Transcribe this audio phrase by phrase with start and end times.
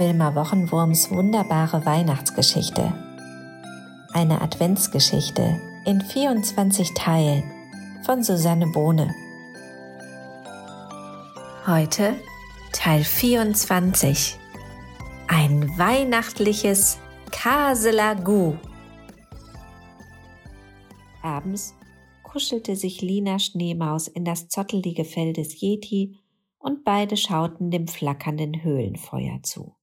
[0.00, 2.94] Wilma Wochenwurms wunderbare Weihnachtsgeschichte.
[4.14, 7.42] Eine Adventsgeschichte in 24 Teilen
[8.06, 9.14] von Susanne Bohne.
[11.66, 12.16] Heute
[12.72, 14.38] Teil 24.
[15.28, 16.98] Ein weihnachtliches
[17.30, 18.54] Kaselagu.
[21.22, 21.74] Abends
[22.22, 26.16] kuschelte sich Lina Schneemaus in das zottelige Fell des Yeti
[26.58, 29.74] und beide schauten dem flackernden Höhlenfeuer zu.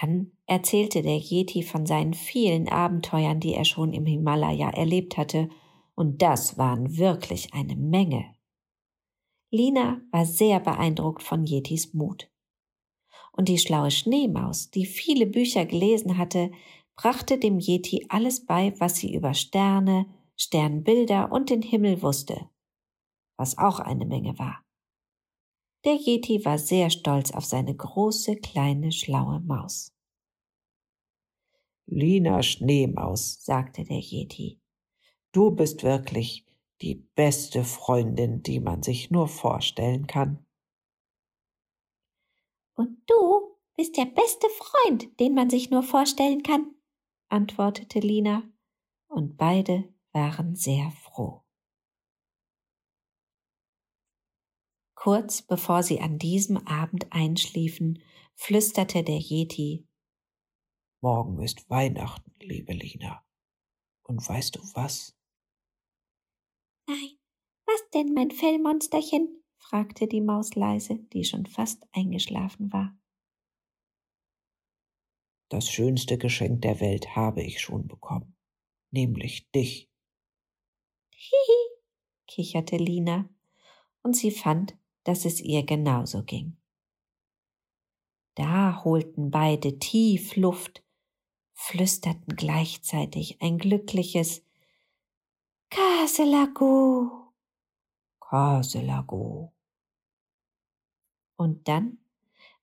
[0.00, 5.48] Dann erzählte der Yeti von seinen vielen Abenteuern, die er schon im Himalaya erlebt hatte,
[5.94, 8.34] und das waren wirklich eine Menge.
[9.50, 12.28] Lina war sehr beeindruckt von Yetis Mut.
[13.30, 16.50] Und die schlaue Schneemaus, die viele Bücher gelesen hatte,
[16.96, 22.48] brachte dem Yeti alles bei, was sie über Sterne, Sternbilder und den Himmel wusste,
[23.36, 24.64] was auch eine Menge war.
[25.84, 29.93] Der Yeti war sehr stolz auf seine große, kleine, schlaue Maus.
[31.86, 34.60] Lina Schneemaus, sagte der Yeti,
[35.32, 36.46] du bist wirklich
[36.80, 40.44] die beste Freundin, die man sich nur vorstellen kann.
[42.74, 46.74] Und du bist der beste Freund, den man sich nur vorstellen kann,
[47.28, 48.42] antwortete Lina,
[49.08, 51.42] und beide waren sehr froh.
[54.94, 58.02] Kurz bevor sie an diesem Abend einschliefen,
[58.34, 59.86] flüsterte der Yeti
[61.04, 63.22] Morgen ist Weihnachten, liebe Lina.
[64.04, 65.14] Und weißt du was?
[66.86, 67.18] Nein,
[67.66, 69.44] was denn, mein Fellmonsterchen?
[69.58, 72.96] fragte die Maus leise, die schon fast eingeschlafen war.
[75.50, 78.34] Das schönste Geschenk der Welt habe ich schon bekommen,
[78.90, 79.90] nämlich dich.
[81.10, 81.82] Hihi,
[82.26, 83.28] kicherte Lina,
[84.02, 86.56] und sie fand, dass es ihr genauso ging.
[88.36, 90.83] Da holten beide tief Luft,
[91.54, 94.42] flüsterten gleichzeitig ein glückliches
[95.70, 97.32] Kaselago,
[98.20, 99.52] Kaselago.
[101.36, 101.98] Und dann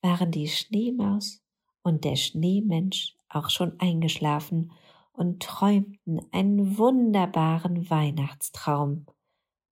[0.00, 1.42] waren die Schneemaus
[1.82, 4.72] und der Schneemensch auch schon eingeschlafen
[5.12, 9.06] und träumten einen wunderbaren Weihnachtstraum,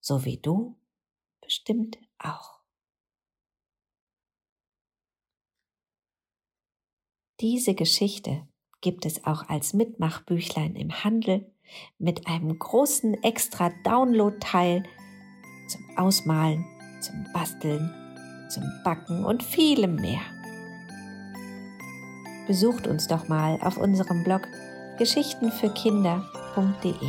[0.01, 0.77] so wie du
[1.41, 2.61] bestimmt auch.
[7.41, 8.49] Diese Geschichte
[8.87, 11.45] gibt es auch als Mitmachbüchlein im Handel
[11.99, 14.85] mit einem großen extra Download-Teil
[15.67, 16.65] zum Ausmalen,
[17.01, 17.93] zum Basteln,
[18.49, 20.21] zum Backen und vielem mehr.
[22.47, 24.43] Besucht uns doch mal auf unserem Blog
[24.99, 27.09] geschichtenfürkinder.de.